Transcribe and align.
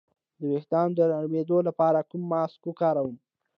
د 0.39 0.41
ویښتو 0.51 0.81
د 0.97 0.99
نرمیدو 1.11 1.57
لپاره 1.67 1.99
کوم 2.09 2.23
ماسک 2.31 2.59
وکاروم؟ 2.65 3.15